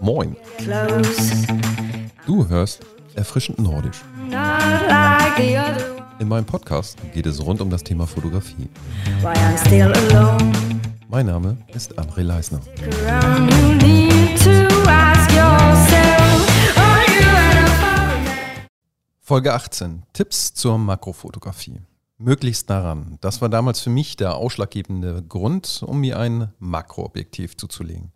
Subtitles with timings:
[0.00, 0.36] Moin,
[2.26, 2.80] du hörst
[3.14, 4.02] erfrischend nordisch.
[6.18, 8.68] In meinem Podcast geht es rund um das Thema Fotografie.
[11.08, 12.60] Mein Name ist André Leisner.
[19.20, 20.02] Folge 18.
[20.12, 21.80] Tipps zur Makrofotografie.
[22.22, 23.18] Möglichst daran.
[23.20, 28.12] Das war damals für mich der ausschlaggebende Grund, um mir ein Makroobjektiv zuzulegen.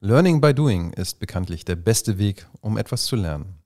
[0.00, 3.58] Learning by doing ist bekanntlich der beste Weg, um etwas zu lernen.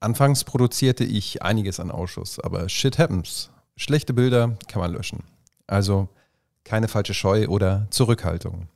[0.00, 3.50] Anfangs produzierte ich einiges an Ausschuss, aber shit happens.
[3.76, 5.22] Schlechte Bilder kann man löschen.
[5.68, 6.08] Also
[6.64, 8.68] keine falsche Scheu oder Zurückhaltung.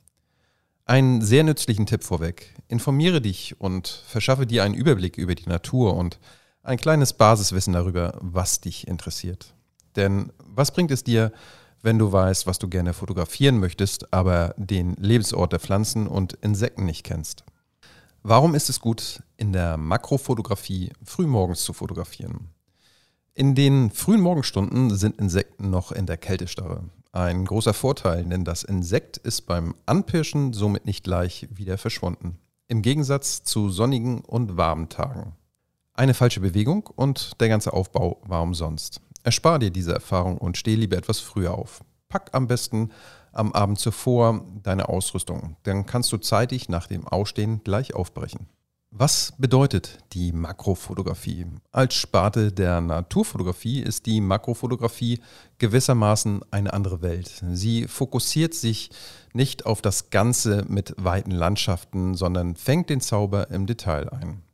[0.85, 2.53] Einen sehr nützlichen Tipp vorweg.
[2.69, 6.19] Informiere dich und verschaffe dir einen Überblick über die Natur und
[6.63, 9.55] ein kleines Basiswissen darüber, was dich interessiert.
[9.95, 11.31] Denn was bringt es dir,
[11.81, 16.85] wenn du weißt, was du gerne fotografieren möchtest, aber den Lebensort der Pflanzen und Insekten
[16.85, 17.43] nicht kennst?
[18.23, 22.49] Warum ist es gut, in der Makrofotografie frühmorgens zu fotografieren?
[23.35, 26.85] In den frühen Morgenstunden sind Insekten noch in der Kältestarre.
[27.11, 32.39] Ein großer Vorteil, denn das Insekt ist beim Anpirschen somit nicht gleich wieder verschwunden.
[32.67, 35.35] Im Gegensatz zu sonnigen und warmen Tagen.
[35.93, 39.01] Eine falsche Bewegung und der ganze Aufbau war umsonst.
[39.25, 41.83] Erspar dir diese Erfahrung und steh lieber etwas früher auf.
[42.09, 42.91] Pack am besten
[43.33, 45.57] am Abend zuvor deine Ausrüstung.
[45.63, 48.47] Dann kannst du zeitig nach dem Ausstehen gleich aufbrechen.
[48.91, 51.47] Was bedeutet die Makrofotografie?
[51.71, 55.19] Als Sparte der Naturfotografie ist die Makrofotografie
[55.57, 57.43] gewissermaßen eine andere Welt.
[57.51, 58.91] Sie fokussiert sich
[59.33, 64.44] nicht auf das Ganze mit weiten Landschaften, sondern fängt den Zauber im Detail ein.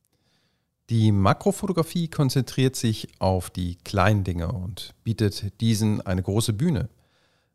[0.92, 6.90] Die Makrofotografie konzentriert sich auf die kleinen Dinge und bietet diesen eine große Bühne.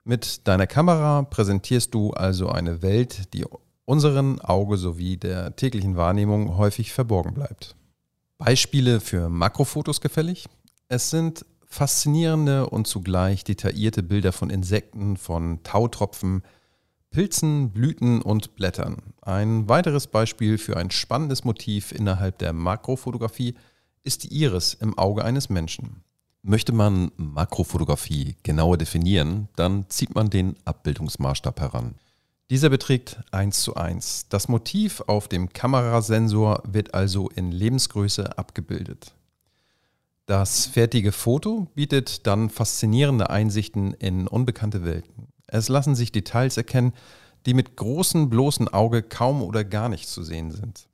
[0.04, 3.44] Mit deiner Kamera präsentierst du also eine Welt, die
[3.84, 7.76] unseren Auge sowie der täglichen Wahrnehmung häufig verborgen bleibt.
[8.38, 10.46] Beispiele für Makrofotos gefällig?
[10.88, 16.42] Es sind faszinierende und zugleich detaillierte Bilder von Insekten, von Tautropfen,
[17.10, 18.98] Pilzen, Blüten und Blättern.
[19.22, 23.54] Ein weiteres Beispiel für ein spannendes Motiv innerhalb der Makrofotografie
[24.04, 26.02] ist die Iris im Auge eines Menschen.
[26.42, 31.96] Möchte man Makrofotografie genauer definieren, dann zieht man den Abbildungsmaßstab heran.
[32.50, 34.28] Dieser beträgt 1 zu 1.
[34.28, 39.14] Das Motiv auf dem Kamerasensor wird also in Lebensgröße abgebildet.
[40.26, 45.28] Das fertige Foto bietet dann faszinierende Einsichten in unbekannte Welten.
[45.46, 46.92] Es lassen sich Details erkennen,
[47.46, 50.88] die mit großem bloßen Auge kaum oder gar nicht zu sehen sind.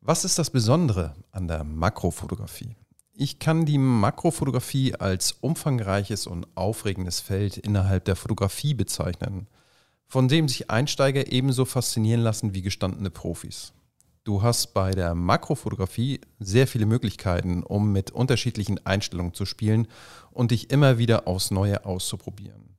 [0.00, 2.76] Was ist das Besondere an der Makrofotografie?
[3.14, 9.46] Ich kann die Makrofotografie als umfangreiches und aufregendes Feld innerhalb der Fotografie bezeichnen,
[10.06, 13.72] von dem sich Einsteiger ebenso faszinieren lassen wie gestandene Profis.
[14.24, 19.86] Du hast bei der Makrofotografie sehr viele Möglichkeiten, um mit unterschiedlichen Einstellungen zu spielen
[20.30, 22.73] und dich immer wieder aufs Neue auszuprobieren.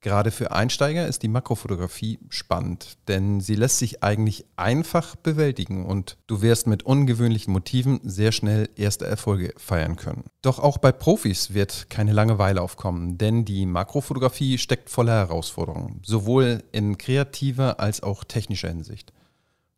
[0.00, 6.18] Gerade für Einsteiger ist die Makrofotografie spannend, denn sie lässt sich eigentlich einfach bewältigen und
[6.28, 10.26] du wirst mit ungewöhnlichen Motiven sehr schnell erste Erfolge feiern können.
[10.40, 16.62] Doch auch bei Profis wird keine Langeweile aufkommen, denn die Makrofotografie steckt voller Herausforderungen, sowohl
[16.70, 19.12] in kreativer als auch technischer Hinsicht.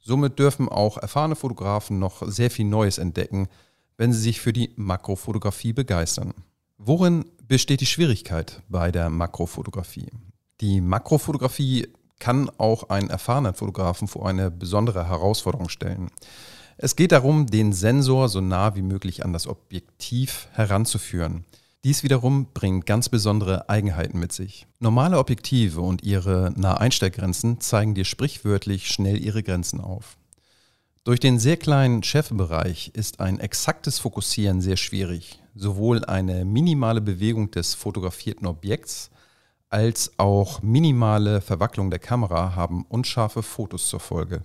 [0.00, 3.48] Somit dürfen auch erfahrene Fotografen noch sehr viel Neues entdecken,
[3.96, 6.34] wenn sie sich für die Makrofotografie begeistern.
[6.82, 10.08] Worin besteht die Schwierigkeit bei der Makrofotografie?
[10.62, 16.10] Die Makrofotografie kann auch einen erfahrenen Fotografen vor eine besondere Herausforderung stellen.
[16.78, 21.44] Es geht darum, den Sensor so nah wie möglich an das Objektiv heranzuführen.
[21.84, 24.66] Dies wiederum bringt ganz besondere Eigenheiten mit sich.
[24.78, 30.16] Normale Objektive und ihre Naheinstellgrenzen zeigen dir sprichwörtlich schnell ihre Grenzen auf.
[31.10, 35.42] Durch den sehr kleinen Schärfebereich ist ein exaktes Fokussieren sehr schwierig.
[35.56, 39.10] Sowohl eine minimale Bewegung des fotografierten Objekts
[39.70, 44.42] als auch minimale Verwacklung der Kamera haben unscharfe Fotos zur Folge.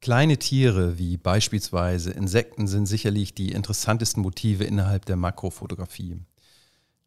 [0.00, 6.20] Kleine Tiere wie beispielsweise Insekten sind sicherlich die interessantesten Motive innerhalb der Makrofotografie.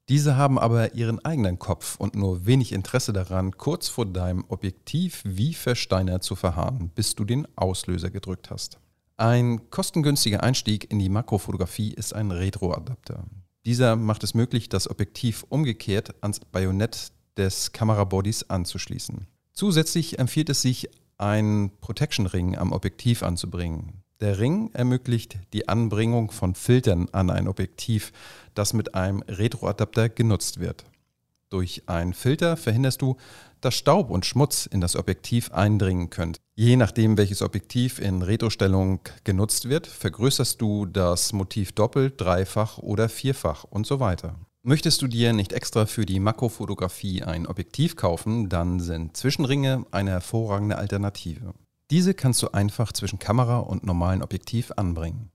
[0.10, 5.22] Diese haben aber ihren eigenen Kopf und nur wenig Interesse daran, kurz vor deinem Objektiv
[5.24, 8.78] wie versteinert zu verharren, bis du den Auslöser gedrückt hast.
[9.20, 13.26] Ein kostengünstiger Einstieg in die Makrofotografie ist ein Retroadapter.
[13.66, 19.28] Dieser macht es möglich, das Objektiv umgekehrt ans Bajonett des Kamerabodies anzuschließen.
[19.52, 24.04] Zusätzlich empfiehlt es sich, einen Protection Ring am Objektiv anzubringen.
[24.22, 28.14] Der Ring ermöglicht die Anbringung von Filtern an ein Objektiv,
[28.54, 30.86] das mit einem Retroadapter genutzt wird.
[31.50, 33.18] Durch einen Filter verhinderst du,
[33.60, 36.38] dass Staub und Schmutz in das Objektiv eindringen könnt.
[36.56, 43.10] Je nachdem, welches Objektiv in Retrostellung genutzt wird, vergrößerst du das Motiv doppelt, dreifach oder
[43.10, 44.36] vierfach und so weiter.
[44.62, 50.12] Möchtest du dir nicht extra für die Makrofotografie ein Objektiv kaufen, dann sind Zwischenringe eine
[50.12, 51.54] hervorragende Alternative.
[51.90, 55.32] Diese kannst du einfach zwischen Kamera und normalen Objektiv anbringen.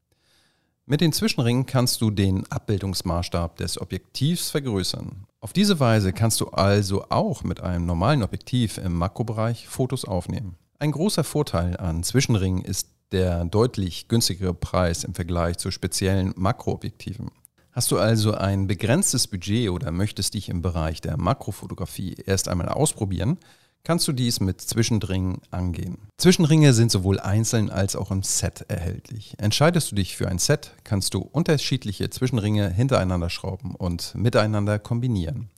[0.87, 5.27] Mit den Zwischenringen kannst du den Abbildungsmaßstab des Objektivs vergrößern.
[5.45, 10.57] Auf diese Weise kannst du also auch mit einem normalen Objektiv im Makrobereich Fotos aufnehmen.
[10.79, 17.31] Ein großer Vorteil an Zwischenringen ist der deutlich günstigere Preis im Vergleich zu speziellen Makroobjektiven.
[17.73, 22.71] Hast du also ein begrenztes Budget oder möchtest dich im Bereich der Makrofotografie erst einmal
[22.71, 23.37] ausprobieren,
[23.85, 25.99] kannst du dies mit Zwischenringen angehen.
[26.19, 29.35] Zwischenringe sind sowohl einzeln als auch im Set erhältlich.
[29.39, 35.51] Entscheidest du dich für ein Set, kannst du unterschiedliche Zwischenringe hintereinander schrauben und miteinander kombinieren.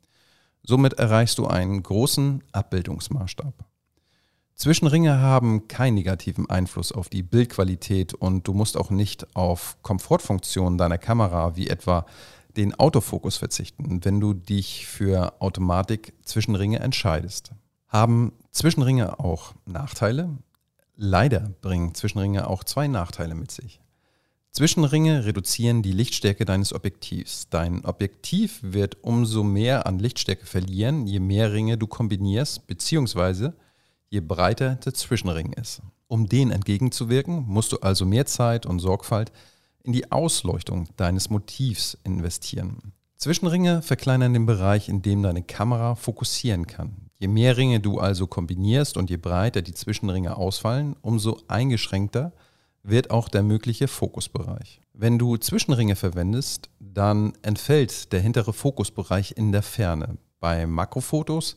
[0.64, 3.54] Somit erreichst du einen großen Abbildungsmaßstab.
[4.56, 10.78] Zwischenringe haben keinen negativen Einfluss auf die Bildqualität und du musst auch nicht auf Komfortfunktionen
[10.78, 12.06] deiner Kamera wie etwa
[12.56, 17.52] den Autofokus verzichten, wenn du dich für Automatik-Zwischenringe entscheidest.
[17.88, 20.30] Haben Zwischenringe auch Nachteile?
[20.96, 23.80] Leider bringen Zwischenringe auch zwei Nachteile mit sich.
[24.50, 27.48] Zwischenringe reduzieren die Lichtstärke deines Objektivs.
[27.50, 33.54] Dein Objektiv wird umso mehr an Lichtstärke verlieren, je mehr Ringe du kombinierst, beziehungsweise
[34.08, 35.82] je breiter der Zwischenring ist.
[36.08, 39.30] Um den entgegenzuwirken, musst du also mehr Zeit und Sorgfalt
[39.82, 42.94] in die Ausleuchtung deines Motivs investieren.
[43.18, 47.05] Zwischenringe verkleinern den Bereich, in dem deine Kamera fokussieren kann.
[47.18, 52.32] Je mehr Ringe du also kombinierst und je breiter die Zwischenringe ausfallen, umso eingeschränkter
[52.82, 54.80] wird auch der mögliche Fokusbereich.
[54.92, 60.18] Wenn du Zwischenringe verwendest, dann entfällt der hintere Fokusbereich in der Ferne.
[60.40, 61.56] Bei Makrofotos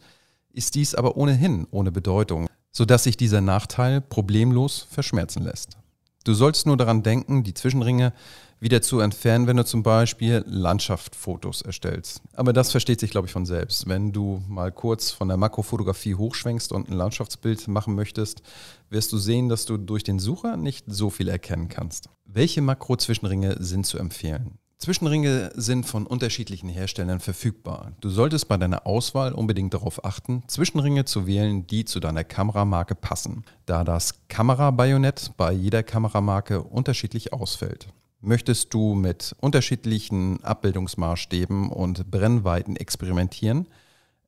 [0.51, 5.77] ist dies aber ohnehin ohne Bedeutung, sodass sich dieser Nachteil problemlos verschmerzen lässt.
[6.23, 8.13] Du sollst nur daran denken, die Zwischenringe
[8.59, 12.21] wieder zu entfernen, wenn du zum Beispiel Landschaftsfotos erstellst.
[12.33, 13.87] Aber das versteht sich, glaube ich, von selbst.
[13.87, 18.41] Wenn du mal kurz von der Makrofotografie hochschwenkst und ein Landschaftsbild machen möchtest,
[18.89, 22.09] wirst du sehen, dass du durch den Sucher nicht so viel erkennen kannst.
[22.25, 24.59] Welche Makro-Zwischenringe sind zu empfehlen?
[24.77, 27.91] Zwischenringe sind von unterschiedlichen Herstellern verfügbar.
[27.99, 32.95] Du solltest bei deiner Auswahl unbedingt darauf achten, Zwischenringe zu wählen, die zu deiner Kameramarke
[32.95, 37.89] passen, da das Kamerabajonett bei jeder Kameramarke unterschiedlich ausfällt.
[38.21, 43.67] Möchtest du mit unterschiedlichen Abbildungsmaßstäben und Brennweiten experimentieren,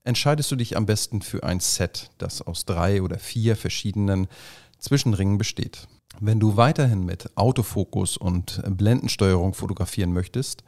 [0.03, 4.27] entscheidest du dich am besten für ein Set, das aus drei oder vier verschiedenen
[4.79, 5.87] Zwischenringen besteht.
[6.19, 10.63] Wenn du weiterhin mit Autofokus und Blendensteuerung fotografieren möchtest,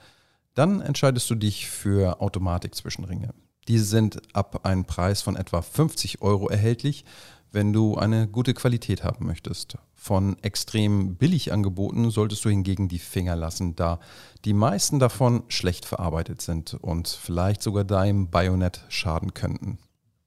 [0.53, 3.33] dann entscheidest du dich für Automatik-Zwischenringe.
[3.67, 7.05] Diese sind ab einem Preis von etwa 50 Euro erhältlich,
[7.53, 9.77] wenn du eine gute Qualität haben möchtest.
[9.93, 13.99] Von extrem billig Angeboten solltest du hingegen die Finger lassen, da
[14.43, 19.77] die meisten davon schlecht verarbeitet sind und vielleicht sogar deinem Bajonett schaden könnten.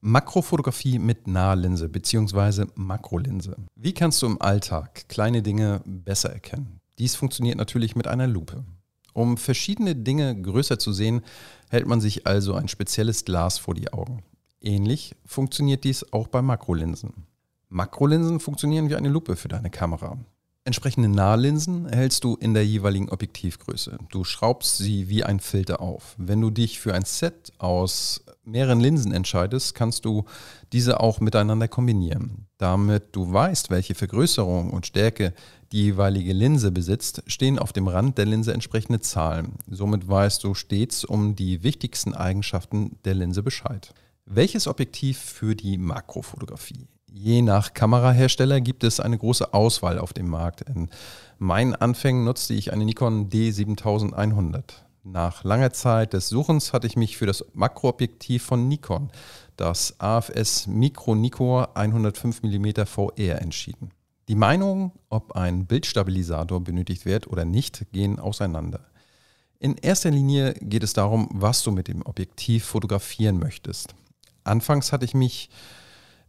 [0.01, 2.67] Makrofotografie mit Nahlinse bzw.
[2.77, 3.57] Makrolinse.
[3.75, 6.81] Wie kannst du im Alltag kleine Dinge besser erkennen?
[6.99, 8.65] Dies funktioniert natürlich mit einer Lupe.
[9.13, 11.23] Um verschiedene Dinge größer zu sehen,
[11.71, 14.23] hält man sich also ein spezielles Glas vor die Augen.
[14.61, 17.27] Ähnlich funktioniert dies auch bei Makrolinsen.
[17.69, 20.19] Makrolinsen funktionieren wie eine Lupe für deine Kamera.
[20.67, 23.99] Entsprechende Nahlinsen erhältst du in der jeweiligen Objektivgröße.
[24.11, 26.17] Du schraubst sie wie ein Filter auf.
[26.19, 30.25] Wenn du dich für ein Set aus mehreren Linsen entscheidest, kannst du
[30.73, 32.47] diese auch miteinander kombinieren.
[32.59, 35.35] Damit du weißt, welche Vergrößerung und Stärke
[35.71, 39.53] die jeweilige Linse besitzt, stehen auf dem Rand der Linse entsprechende Zahlen.
[39.71, 43.95] Somit weißt du stets um die wichtigsten Eigenschaften der Linse Bescheid.
[44.29, 46.89] Welches Objektiv für die Makrofotografie?
[47.13, 50.63] Je nach Kamerahersteller gibt es eine große Auswahl auf dem Markt.
[50.63, 50.91] In
[51.39, 54.65] meinen Anfängen nutzte ich eine Nikon D7100.
[55.05, 59.13] Nach langer Zeit des Suchens hatte ich mich für das Makroobjektiv von Nikon,
[59.57, 63.93] das AFS Micro Nikkor 105 mm VR entschieden.
[64.27, 68.81] Die Meinungen, ob ein Bildstabilisator benötigt wird oder nicht, gehen auseinander.
[69.61, 73.95] In erster Linie geht es darum, was du mit dem Objektiv fotografieren möchtest.
[74.47, 75.51] Anfangs hatte ich mich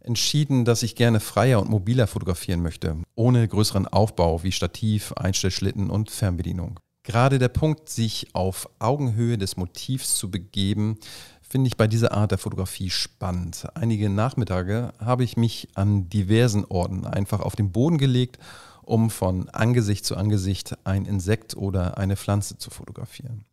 [0.00, 5.90] entschieden, dass ich gerne freier und mobiler fotografieren möchte, ohne größeren Aufbau wie Stativ, Einstellschlitten
[5.90, 6.80] und Fernbedienung.
[7.02, 10.98] Gerade der Punkt, sich auf Augenhöhe des Motivs zu begeben,
[11.40, 13.66] finde ich bei dieser Art der Fotografie spannend.
[13.74, 18.38] Einige Nachmittage habe ich mich an diversen Orten einfach auf den Boden gelegt,
[18.82, 23.44] um von Angesicht zu Angesicht ein Insekt oder eine Pflanze zu fotografieren.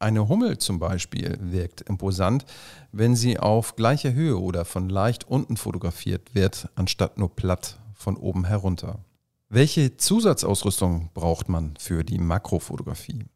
[0.00, 2.46] Eine Hummel zum Beispiel wirkt imposant,
[2.90, 8.16] wenn sie auf gleicher Höhe oder von leicht unten fotografiert wird, anstatt nur platt von
[8.16, 9.00] oben herunter.
[9.50, 13.26] Welche Zusatzausrüstung braucht man für die Makrofotografie?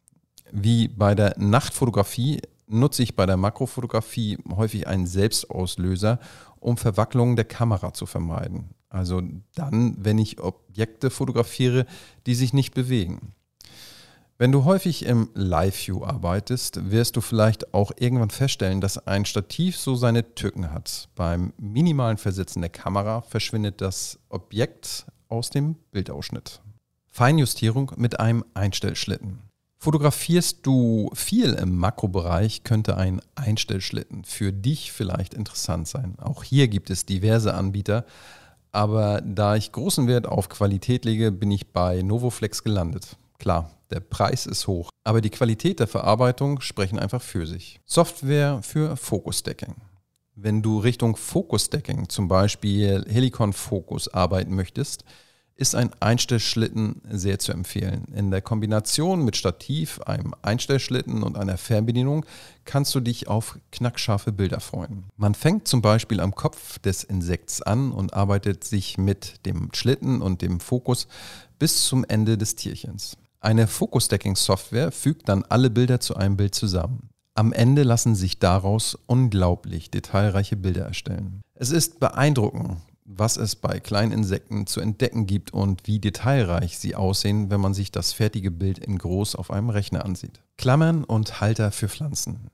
[0.53, 6.19] Wie bei der Nachtfotografie nutze ich bei der Makrofotografie häufig einen Selbstauslöser,
[6.61, 8.71] um Verwacklungen der Kamera zu vermeiden.
[8.89, 9.21] Also
[9.55, 11.85] dann, wenn ich Objekte fotografiere,
[12.27, 13.35] die sich nicht bewegen.
[14.37, 19.79] Wenn du häufig im Live-View arbeitest, wirst du vielleicht auch irgendwann feststellen, dass ein Stativ
[19.79, 21.09] so seine Tücken hat.
[21.15, 26.61] Beim minimalen Versetzen der Kamera verschwindet das Objekt aus dem Bildausschnitt.
[27.07, 29.39] Feinjustierung mit einem Einstellschlitten.
[29.79, 36.17] Fotografierst du viel im Makrobereich, könnte ein Einstellschlitten für dich vielleicht interessant sein.
[36.21, 38.05] Auch hier gibt es diverse Anbieter,
[38.73, 43.17] aber da ich großen Wert auf Qualität lege, bin ich bei Novoflex gelandet.
[43.39, 47.81] Klar, der Preis ist hoch, aber die Qualität der Verarbeitung sprechen einfach für sich.
[47.87, 49.77] Software für Focus-Stacking.
[50.35, 55.05] Wenn du Richtung Focus-Stacking, zum Beispiel Helicon Focus, arbeiten möchtest,
[55.57, 58.07] ist ein Einstellschlitten sehr zu empfehlen.
[58.13, 62.27] In der Kombination mit Stativ, einem Einstellschlitten und einer Fernbedienung
[62.65, 65.05] kannst du dich auf knackscharfe Bilder freuen.
[65.17, 70.21] Man fängt zum Beispiel am Kopf des Insekts an und arbeitet sich mit dem Schlitten
[70.21, 71.07] und dem Fokus
[71.61, 73.17] bis zum Ende des Tierchens.
[73.45, 77.11] Eine Focus-Stacking-Software fügt dann alle Bilder zu einem Bild zusammen.
[77.35, 81.43] Am Ende lassen sich daraus unglaublich detailreiche Bilder erstellen.
[81.53, 86.95] Es ist beeindruckend, was es bei kleinen Insekten zu entdecken gibt und wie detailreich sie
[86.95, 90.41] aussehen, wenn man sich das fertige Bild in groß auf einem Rechner ansieht.
[90.57, 92.49] Klammern und Halter für Pflanzen.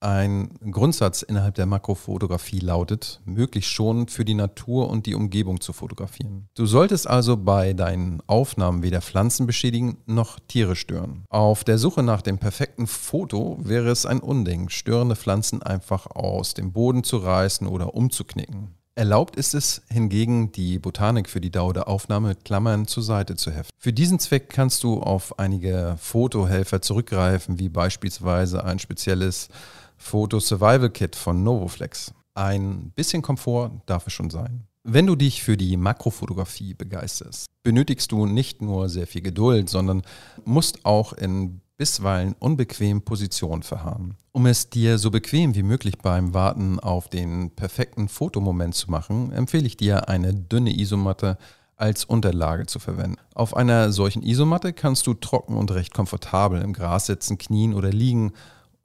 [0.00, 5.72] Ein Grundsatz innerhalb der Makrofotografie lautet, möglichst schonend für die Natur und die Umgebung zu
[5.72, 6.48] fotografieren.
[6.54, 11.24] Du solltest also bei deinen Aufnahmen weder Pflanzen beschädigen noch Tiere stören.
[11.30, 16.52] Auf der Suche nach dem perfekten Foto wäre es ein Unding, störende Pflanzen einfach aus
[16.52, 18.74] dem Boden zu reißen oder umzuknicken.
[18.98, 23.36] Erlaubt ist es hingegen, die Botanik für die Dauer der Aufnahme mit Klammern zur Seite
[23.36, 23.70] zu heften.
[23.78, 29.50] Für diesen Zweck kannst du auf einige Fotohelfer zurückgreifen, wie beispielsweise ein spezielles
[29.96, 32.12] Foto Survival Kit von Novoflex.
[32.34, 34.64] Ein bisschen Komfort darf es schon sein.
[34.84, 40.02] Wenn du dich für die Makrofotografie begeisterst, benötigst du nicht nur sehr viel Geduld, sondern
[40.44, 44.16] musst auch in bisweilen unbequemen Position verharren.
[44.32, 49.32] Um es dir so bequem wie möglich beim Warten auf den perfekten Fotomoment zu machen,
[49.32, 51.36] empfehle ich dir eine dünne Isomatte
[51.76, 53.16] als Unterlage zu verwenden.
[53.34, 57.90] Auf einer solchen Isomatte kannst du trocken und recht komfortabel im Gras sitzen, knien oder
[57.90, 58.32] liegen,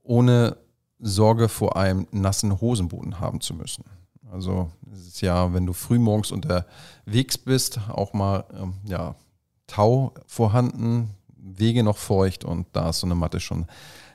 [0.04, 0.58] ohne
[1.02, 3.84] Sorge vor einem nassen Hosenboden haben zu müssen.
[4.32, 9.16] Also es ist ja, wenn du frühmorgens unterwegs bist, auch mal ähm, ja,
[9.68, 13.66] Tau vorhanden, Wege noch feucht und da ist so eine Matte schon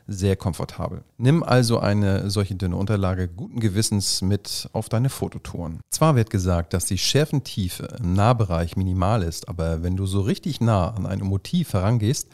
[0.07, 1.02] sehr komfortabel.
[1.19, 5.81] Nimm also eine solche dünne Unterlage guten Gewissens mit auf deine Fototouren.
[5.90, 10.61] Zwar wird gesagt, dass die Schärfentiefe im Nahbereich minimal ist, aber wenn du so richtig
[10.61, 12.28] nah an ein Motiv herangehst,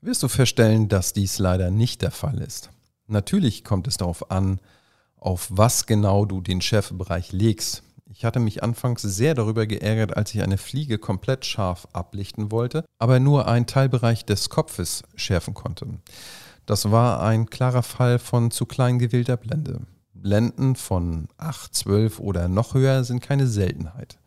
[0.00, 2.70] wirst du feststellen, dass dies leider nicht der Fall ist.
[3.12, 4.58] Natürlich kommt es darauf an,
[5.16, 7.82] auf was genau du den Schärfebereich legst.
[8.10, 12.84] Ich hatte mich anfangs sehr darüber geärgert, als ich eine Fliege komplett scharf ablichten wollte,
[12.98, 15.86] aber nur einen Teilbereich des Kopfes schärfen konnte.
[16.64, 19.82] Das war ein klarer Fall von zu klein gewählter Blende.
[20.14, 24.18] Blenden von 8, 12 oder noch höher sind keine Seltenheit.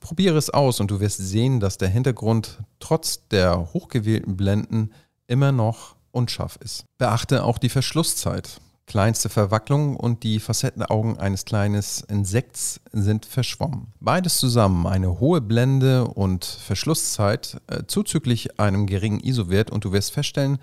[0.00, 4.92] Probiere es aus und du wirst sehen, dass der Hintergrund trotz der hochgewählten Blenden
[5.26, 6.84] immer noch unscharf ist.
[6.98, 13.88] Beachte auch die Verschlusszeit kleinste Verwacklung und die Facettenaugen eines kleinen Insekts sind verschwommen.
[14.00, 20.12] Beides zusammen, eine hohe Blende und Verschlusszeit, äh, zuzüglich einem geringen ISO-Wert und du wirst
[20.12, 20.58] feststellen,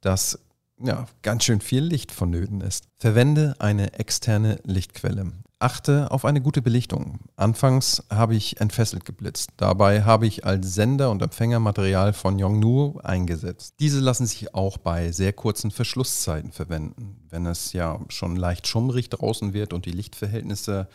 [0.00, 0.38] dass
[0.82, 2.86] ja, ganz schön viel Licht vonnöten ist.
[2.98, 5.32] Verwende eine externe Lichtquelle.
[5.62, 7.18] Achte auf eine gute Belichtung.
[7.36, 9.50] Anfangs habe ich entfesselt geblitzt.
[9.58, 13.74] Dabei habe ich als Sender und Empfänger Material von Yongnuo eingesetzt.
[13.78, 17.26] Diese lassen sich auch bei sehr kurzen Verschlusszeiten verwenden.
[17.28, 20.88] Wenn es ja schon leicht schummrig draußen wird und die Lichtverhältnisse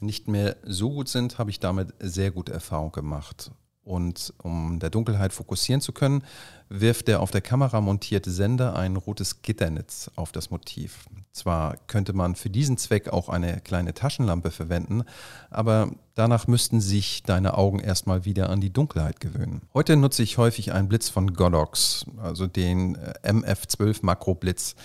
[0.00, 3.52] nicht mehr so gut sind, habe ich damit sehr gute Erfahrung gemacht.
[3.84, 6.22] Und um der Dunkelheit fokussieren zu können,
[6.68, 11.06] wirft der auf der Kamera montierte Sender ein rotes Gitternetz auf das Motiv.
[11.32, 15.02] Zwar könnte man für diesen Zweck auch eine kleine Taschenlampe verwenden,
[15.50, 19.62] aber danach müssten sich deine Augen erstmal wieder an die Dunkelheit gewöhnen.
[19.74, 24.76] Heute nutze ich häufig einen Blitz von Godox, also den äh, MF12 Makro Blitz.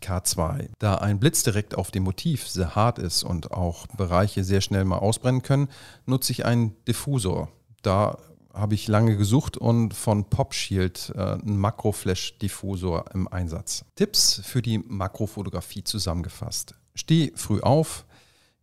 [0.00, 0.68] K2.
[0.78, 4.84] Da ein Blitz direkt auf dem Motiv sehr hart ist und auch Bereiche sehr schnell
[4.84, 5.68] mal ausbrennen können,
[6.06, 7.48] nutze ich einen Diffusor.
[7.82, 8.18] Da
[8.52, 13.84] habe ich lange gesucht und von PopShield äh, einen Makro-Flash-Diffusor im Einsatz.
[13.94, 16.74] Tipps für die Makrofotografie zusammengefasst.
[16.94, 18.06] Steh früh auf,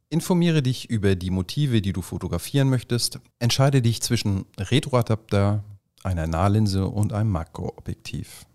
[0.10, 5.64] informiere dich über die Motive, die du fotografieren möchtest, entscheide dich zwischen Retroadapter,
[6.04, 8.46] einer Nahlinse und einem Makroobjektiv.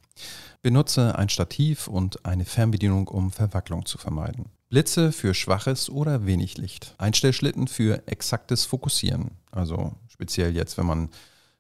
[0.63, 4.51] Benutze ein Stativ und eine Fernbedienung, um Verwacklung zu vermeiden.
[4.71, 6.95] Blitze für schwaches oder wenig Licht.
[6.97, 9.33] Einstellschlitten für exaktes Fokussieren.
[9.51, 11.11] Also speziell jetzt, wenn man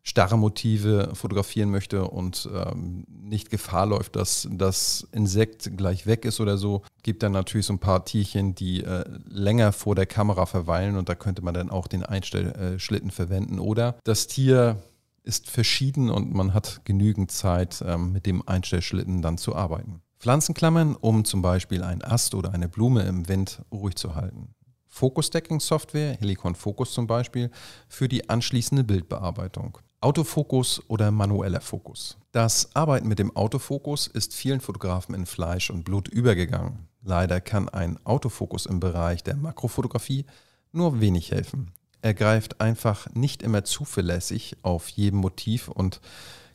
[0.03, 6.41] starre Motive fotografieren möchte und ähm, nicht Gefahr läuft, dass das Insekt gleich weg ist
[6.41, 10.47] oder so, gibt dann natürlich so ein paar Tierchen, die äh, länger vor der Kamera
[10.47, 13.59] verweilen und da könnte man dann auch den Einstellschlitten verwenden.
[13.59, 14.83] Oder das Tier
[15.25, 20.01] ist verschieden und man hat genügend Zeit, ähm, mit dem Einstellschlitten dann zu arbeiten.
[20.21, 24.55] Pflanzenklammern, um zum Beispiel einen Ast oder eine Blume im Wind ruhig zu halten.
[24.89, 27.51] Focus-Stacking-Software, Helicon Focus zum Beispiel,
[27.89, 29.79] für die anschließende Bildbearbeitung.
[30.03, 32.19] Autofokus oder manueller Fokus.
[32.33, 36.89] Das Arbeiten mit dem Autofokus ist vielen Fotografen in Fleisch und Blut übergegangen.
[37.03, 40.27] Leider kann ein Autofokus im Bereich der Makrofotografie
[40.71, 41.73] nur wenig helfen.
[42.03, 46.03] Er greift einfach nicht immer zuverlässig auf jedem Motiv und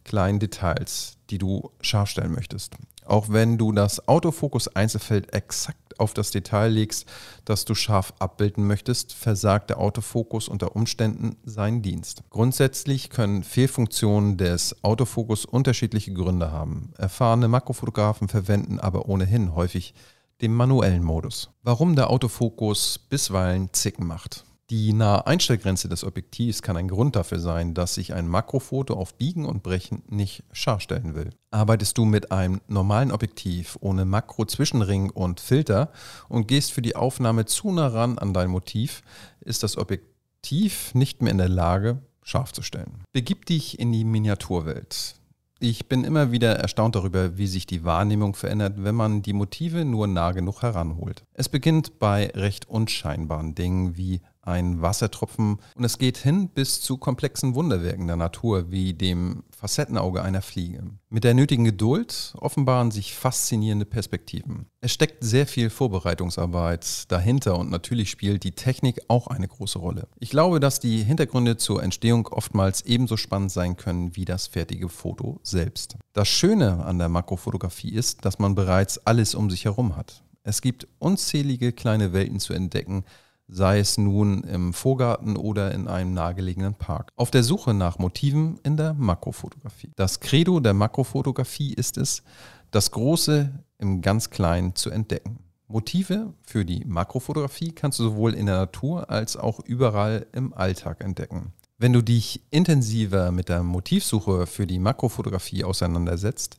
[0.03, 2.75] kleinen Details, die du scharf stellen möchtest.
[3.05, 7.05] Auch wenn du das Autofokus-Einzelfeld exakt auf das Detail legst,
[7.45, 12.23] das du scharf abbilden möchtest, versagt der Autofokus unter Umständen seinen Dienst.
[12.29, 16.91] Grundsätzlich können Fehlfunktionen des Autofokus unterschiedliche Gründe haben.
[16.97, 19.93] Erfahrene Makrofotografen verwenden aber ohnehin häufig
[20.41, 21.49] den manuellen Modus.
[21.63, 24.44] Warum der Autofokus bisweilen Zicken macht.
[24.71, 29.13] Die nahe Einstellgrenze des Objektivs kann ein Grund dafür sein, dass sich ein Makrofoto auf
[29.13, 31.29] Biegen und Brechen nicht scharf stellen will.
[31.51, 35.91] Arbeitest du mit einem normalen Objektiv ohne Makro-Zwischenring und Filter
[36.29, 39.03] und gehst für die Aufnahme zu nah ran an dein Motiv,
[39.39, 43.03] ist das Objektiv nicht mehr in der Lage, scharf zu stellen.
[43.13, 45.15] Begib dich in die Miniaturwelt.
[45.59, 49.85] Ich bin immer wieder erstaunt darüber, wie sich die Wahrnehmung verändert, wenn man die Motive
[49.85, 51.23] nur nah genug heranholt.
[51.33, 56.97] Es beginnt bei recht unscheinbaren Dingen wie ein Wassertropfen und es geht hin bis zu
[56.97, 60.83] komplexen Wunderwerken der Natur, wie dem Facettenauge einer Fliege.
[61.09, 64.67] Mit der nötigen Geduld offenbaren sich faszinierende Perspektiven.
[64.81, 70.07] Es steckt sehr viel Vorbereitungsarbeit dahinter und natürlich spielt die Technik auch eine große Rolle.
[70.19, 74.89] Ich glaube, dass die Hintergründe zur Entstehung oftmals ebenso spannend sein können wie das fertige
[74.89, 75.97] Foto selbst.
[76.13, 80.23] Das Schöne an der Makrofotografie ist, dass man bereits alles um sich herum hat.
[80.43, 83.03] Es gibt unzählige kleine Welten zu entdecken,
[83.47, 87.11] sei es nun im Vorgarten oder in einem nahegelegenen Park.
[87.15, 89.91] Auf der Suche nach Motiven in der Makrofotografie.
[89.95, 92.23] Das Credo der Makrofotografie ist es,
[92.71, 95.39] das Große im ganz Kleinen zu entdecken.
[95.67, 101.03] Motive für die Makrofotografie kannst du sowohl in der Natur als auch überall im Alltag
[101.03, 101.53] entdecken.
[101.77, 106.57] Wenn du dich intensiver mit der Motivsuche für die Makrofotografie auseinandersetzt,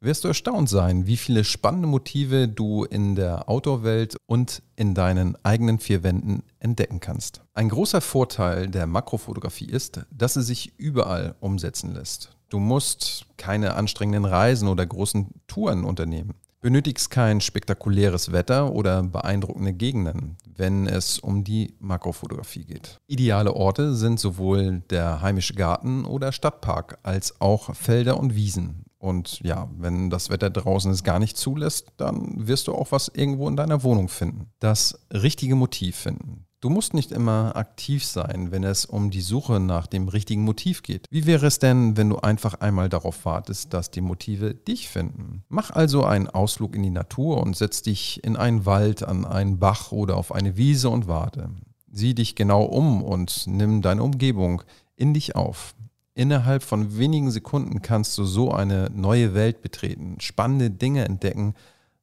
[0.00, 5.36] wirst du erstaunt sein, wie viele spannende Motive du in der Outdoor-Welt und in deinen
[5.44, 7.42] eigenen vier Wänden entdecken kannst.
[7.54, 12.36] Ein großer Vorteil der Makrofotografie ist, dass sie sich überall umsetzen lässt.
[12.48, 16.34] Du musst keine anstrengenden Reisen oder großen Touren unternehmen.
[16.62, 22.98] Benötigst kein spektakuläres Wetter oder beeindruckende Gegenden, wenn es um die Makrofotografie geht.
[23.06, 29.40] Ideale Orte sind sowohl der heimische Garten oder Stadtpark als auch Felder und Wiesen, und
[29.40, 33.48] ja, wenn das Wetter draußen es gar nicht zulässt, dann wirst du auch was irgendwo
[33.48, 34.52] in deiner Wohnung finden.
[34.60, 36.46] Das richtige Motiv finden.
[36.60, 40.82] Du musst nicht immer aktiv sein, wenn es um die Suche nach dem richtigen Motiv
[40.82, 41.06] geht.
[41.10, 45.44] Wie wäre es denn, wenn du einfach einmal darauf wartest, dass die Motive dich finden?
[45.48, 49.58] Mach also einen Ausflug in die Natur und setz dich in einen Wald, an einen
[49.58, 51.48] Bach oder auf eine Wiese und warte.
[51.90, 54.62] Sieh dich genau um und nimm deine Umgebung
[54.96, 55.74] in dich auf.
[56.14, 61.54] Innerhalb von wenigen Sekunden kannst du so eine neue Welt betreten, spannende Dinge entdecken,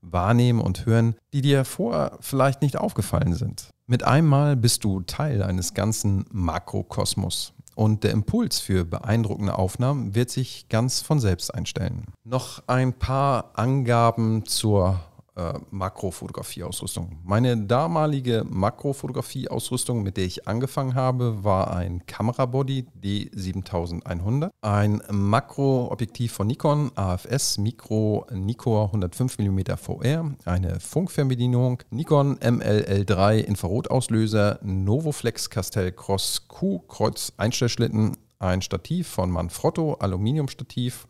[0.02, 3.70] wahrnehmen und hören, die dir vorher vielleicht nicht aufgefallen sind.
[3.86, 10.30] Mit einmal bist du Teil eines ganzen Makrokosmos und der Impuls für beeindruckende Aufnahmen wird
[10.30, 12.06] sich ganz von selbst einstellen.
[12.24, 15.00] Noch ein paar Angaben zur
[15.38, 17.19] äh, Makrofotografie-Ausrüstung.
[17.23, 26.47] Meine damalige Makrofotografie-Ausrüstung, mit der ich angefangen habe, war ein Kamerabody D7100, ein Makroobjektiv von
[26.47, 36.47] Nikon AFS Micro Nikkor 105 mm VR, eine Funkfernbedienung, Nikon MLL3 Infrarotauslöser, Novoflex Castell Cross
[36.47, 41.08] Q Kreuz Einstellschlitten, ein Stativ von Manfrotto Aluminiumstativ,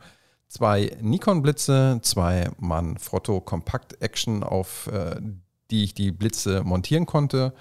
[0.48, 5.20] zwei Nikon-Blitze, zwei Manfrotto Kompakt Action, auf äh,
[5.72, 7.54] die ich die Blitze montieren konnte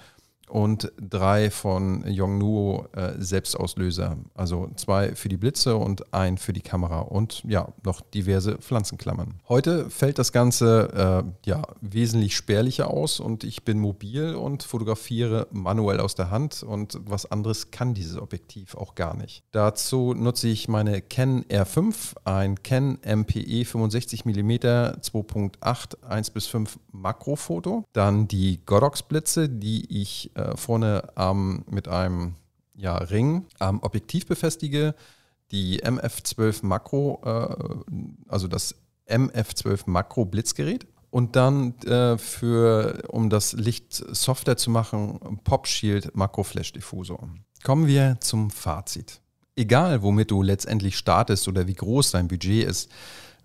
[0.49, 4.17] und drei von Yongnuo äh, Selbstauslöser.
[4.33, 9.35] Also zwei für die Blitze und ein für die Kamera und ja, noch diverse Pflanzenklammern.
[9.49, 15.47] Heute fällt das Ganze äh, ja wesentlich spärlicher aus und ich bin mobil und fotografiere
[15.51, 19.43] manuell aus der Hand und was anderes kann dieses Objektiv auch gar nicht.
[19.51, 26.79] Dazu nutze ich meine Canon R5, ein Canon MPE 65 mm 2.8 1 bis 5
[26.91, 32.35] Makrofoto, dann die Godox Blitze, die ich äh, vorne ähm, mit einem
[32.75, 34.95] ja, Ring am Objektiv befestige,
[35.51, 37.91] die MF12 Makro, äh,
[38.27, 38.75] also das
[39.09, 46.15] MF12 Makro Blitzgerät und dann äh, für, um das Licht softer zu machen, Pop Shield
[46.15, 47.29] Makro Flash Diffusor.
[47.63, 49.21] Kommen wir zum Fazit.
[49.55, 52.91] Egal, womit du letztendlich startest oder wie groß dein Budget ist,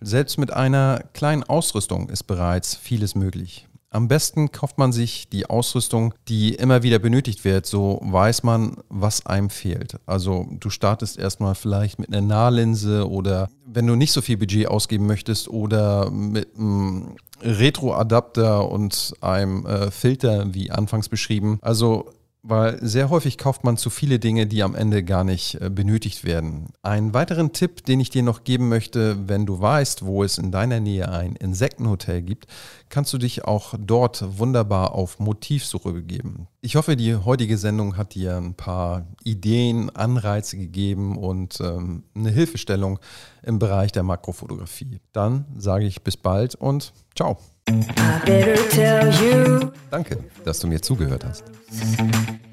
[0.00, 3.68] selbst mit einer kleinen Ausrüstung ist bereits vieles möglich.
[3.92, 7.66] Am besten kauft man sich die Ausrüstung, die immer wieder benötigt wird.
[7.66, 9.96] So weiß man, was einem fehlt.
[10.06, 14.66] Also du startest erstmal vielleicht mit einer Nahlinse oder wenn du nicht so viel Budget
[14.66, 21.58] ausgeben möchtest oder mit einem Retro-Adapter und einem äh, Filter, wie anfangs beschrieben.
[21.60, 25.70] Also weil sehr häufig kauft man zu viele Dinge, die am Ende gar nicht äh,
[25.70, 26.66] benötigt werden.
[26.82, 30.50] Einen weiteren Tipp, den ich dir noch geben möchte, wenn du weißt, wo es in
[30.50, 32.46] deiner Nähe ein Insektenhotel gibt,
[32.88, 36.48] kannst du dich auch dort wunderbar auf Motivsuche begeben.
[36.60, 42.30] Ich hoffe, die heutige Sendung hat dir ein paar Ideen, Anreize gegeben und ähm, eine
[42.30, 42.98] Hilfestellung
[43.42, 45.00] im Bereich der Makrofotografie.
[45.12, 47.38] Dann sage ich bis bald und ciao.
[49.90, 51.44] Danke, dass du mir zugehört hast.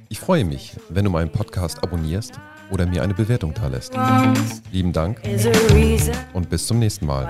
[0.10, 2.40] Ich freue mich, wenn du meinen Podcast abonnierst
[2.72, 3.94] oder mir eine Bewertung da lässt.
[4.72, 5.20] Lieben Dank
[6.34, 7.28] und bis zum nächsten Mal.